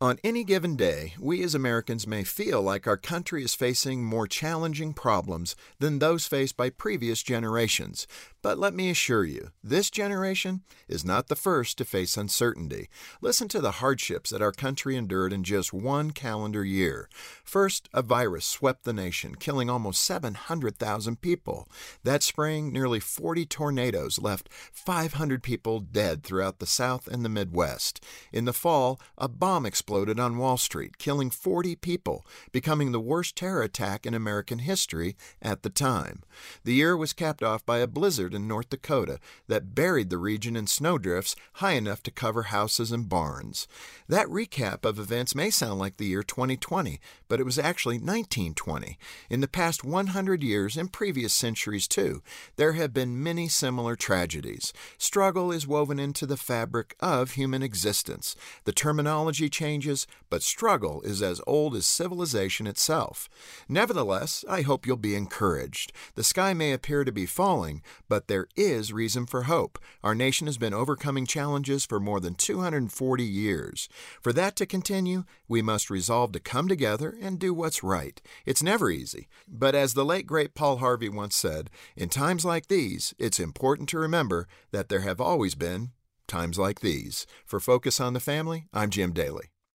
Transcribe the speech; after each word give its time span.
On 0.00 0.16
any 0.22 0.44
given 0.44 0.76
day, 0.76 1.14
we 1.18 1.42
as 1.42 1.56
Americans 1.56 2.06
may 2.06 2.22
feel 2.22 2.62
like 2.62 2.86
our 2.86 2.96
country 2.96 3.42
is 3.42 3.56
facing 3.56 4.04
more 4.04 4.28
challenging 4.28 4.92
problems 4.92 5.56
than 5.80 5.98
those 5.98 6.24
faced 6.24 6.56
by 6.56 6.70
previous 6.70 7.20
generations. 7.20 8.06
But 8.40 8.58
let 8.58 8.72
me 8.72 8.88
assure 8.88 9.24
you, 9.24 9.50
this 9.64 9.90
generation 9.90 10.62
is 10.86 11.04
not 11.04 11.26
the 11.26 11.34
first 11.34 11.76
to 11.78 11.84
face 11.84 12.16
uncertainty. 12.16 12.88
Listen 13.20 13.48
to 13.48 13.60
the 13.60 13.72
hardships 13.72 14.30
that 14.30 14.40
our 14.40 14.52
country 14.52 14.96
endured 14.96 15.32
in 15.32 15.42
just 15.42 15.72
one 15.72 16.12
calendar 16.12 16.64
year. 16.64 17.08
First, 17.42 17.88
a 17.92 18.00
virus 18.00 18.46
swept 18.46 18.84
the 18.84 18.92
nation, 18.92 19.34
killing 19.34 19.68
almost 19.68 20.04
700,000 20.04 21.20
people. 21.20 21.68
That 22.04 22.22
spring, 22.22 22.72
nearly 22.72 23.00
40 23.00 23.44
tornadoes 23.46 24.20
left 24.20 24.48
500 24.52 25.42
people 25.42 25.80
dead 25.80 26.22
throughout 26.22 26.60
the 26.60 26.66
South 26.66 27.08
and 27.08 27.24
the 27.24 27.28
Midwest. 27.28 28.04
In 28.32 28.44
the 28.44 28.52
fall, 28.52 29.00
a 29.16 29.28
bomb 29.28 29.66
exploded 29.66 30.20
on 30.20 30.38
Wall 30.38 30.56
Street, 30.56 30.96
killing 30.98 31.30
40 31.30 31.74
people, 31.74 32.24
becoming 32.52 32.92
the 32.92 33.00
worst 33.00 33.34
terror 33.34 33.62
attack 33.62 34.06
in 34.06 34.14
American 34.14 34.60
history 34.60 35.16
at 35.42 35.62
the 35.62 35.70
time. 35.70 36.22
The 36.62 36.74
year 36.74 36.96
was 36.96 37.12
capped 37.12 37.42
off 37.42 37.66
by 37.66 37.78
a 37.78 37.88
blizzard 37.88 38.27
in 38.34 38.48
North 38.48 38.70
Dakota 38.70 39.18
that 39.46 39.74
buried 39.74 40.10
the 40.10 40.18
region 40.18 40.56
in 40.56 40.66
snowdrifts 40.66 41.36
high 41.54 41.72
enough 41.72 42.02
to 42.04 42.10
cover 42.10 42.44
houses 42.44 42.92
and 42.92 43.08
barns. 43.08 43.68
That 44.08 44.26
recap 44.28 44.84
of 44.84 44.98
events 44.98 45.34
may 45.34 45.50
sound 45.50 45.78
like 45.78 45.96
the 45.96 46.06
year 46.06 46.22
2020, 46.22 47.00
but 47.28 47.40
it 47.40 47.44
was 47.44 47.58
actually 47.58 47.96
1920. 47.96 48.98
In 49.28 49.40
the 49.40 49.48
past 49.48 49.84
100 49.84 50.42
years, 50.42 50.76
and 50.76 50.92
previous 50.92 51.32
centuries 51.32 51.88
too, 51.88 52.22
there 52.56 52.72
have 52.72 52.94
been 52.94 53.22
many 53.22 53.48
similar 53.48 53.96
tragedies. 53.96 54.72
Struggle 54.96 55.52
is 55.52 55.66
woven 55.66 55.98
into 55.98 56.26
the 56.26 56.36
fabric 56.36 56.94
of 57.00 57.32
human 57.32 57.62
existence. 57.62 58.34
The 58.64 58.72
terminology 58.72 59.48
changes 59.48 60.06
but 60.30 60.42
struggle 60.42 61.00
is 61.02 61.22
as 61.22 61.40
old 61.46 61.74
as 61.74 61.86
civilization 61.86 62.66
itself. 62.66 63.28
Nevertheless, 63.68 64.44
I 64.48 64.62
hope 64.62 64.86
you'll 64.86 64.96
be 64.96 65.14
encouraged. 65.14 65.92
The 66.14 66.24
sky 66.24 66.54
may 66.54 66.72
appear 66.72 67.04
to 67.04 67.12
be 67.12 67.26
falling, 67.26 67.82
but 68.18 68.26
there 68.26 68.48
is 68.56 68.92
reason 68.92 69.26
for 69.26 69.42
hope. 69.42 69.78
Our 70.02 70.12
nation 70.12 70.48
has 70.48 70.58
been 70.58 70.74
overcoming 70.74 71.24
challenges 71.24 71.86
for 71.86 72.00
more 72.00 72.18
than 72.18 72.34
240 72.34 73.22
years. 73.22 73.88
For 74.20 74.32
that 74.32 74.56
to 74.56 74.66
continue, 74.66 75.22
we 75.46 75.62
must 75.62 75.88
resolve 75.88 76.32
to 76.32 76.40
come 76.40 76.66
together 76.66 77.16
and 77.22 77.38
do 77.38 77.54
what's 77.54 77.84
right. 77.84 78.20
It's 78.44 78.60
never 78.60 78.90
easy, 78.90 79.28
but 79.46 79.76
as 79.76 79.94
the 79.94 80.04
late 80.04 80.26
great 80.26 80.56
Paul 80.56 80.78
Harvey 80.78 81.08
once 81.08 81.36
said, 81.36 81.70
in 81.94 82.08
times 82.08 82.44
like 82.44 82.66
these, 82.66 83.14
it's 83.20 83.38
important 83.38 83.88
to 83.90 84.00
remember 84.00 84.48
that 84.72 84.88
there 84.88 85.02
have 85.02 85.20
always 85.20 85.54
been 85.54 85.92
times 86.26 86.58
like 86.58 86.80
these. 86.80 87.24
For 87.46 87.60
Focus 87.60 88.00
on 88.00 88.14
the 88.14 88.20
Family, 88.20 88.66
I'm 88.74 88.90
Jim 88.90 89.12
Daly. 89.12 89.52